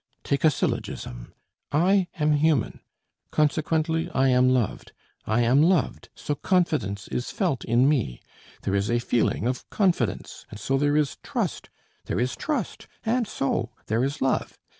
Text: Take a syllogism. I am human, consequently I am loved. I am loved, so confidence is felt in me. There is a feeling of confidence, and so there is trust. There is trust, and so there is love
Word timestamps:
Take 0.23 0.43
a 0.43 0.49
syllogism. 0.49 1.31
I 1.71 2.07
am 2.19 2.31
human, 2.33 2.79
consequently 3.29 4.09
I 4.15 4.29
am 4.29 4.49
loved. 4.49 4.93
I 5.27 5.41
am 5.41 5.61
loved, 5.61 6.09
so 6.15 6.33
confidence 6.33 7.07
is 7.09 7.29
felt 7.29 7.63
in 7.63 7.87
me. 7.87 8.19
There 8.63 8.73
is 8.73 8.89
a 8.89 8.97
feeling 8.97 9.45
of 9.45 9.69
confidence, 9.69 10.47
and 10.49 10.59
so 10.59 10.79
there 10.79 10.97
is 10.97 11.17
trust. 11.21 11.69
There 12.05 12.19
is 12.19 12.35
trust, 12.35 12.87
and 13.05 13.27
so 13.27 13.73
there 13.85 14.03
is 14.03 14.23
love 14.23 14.57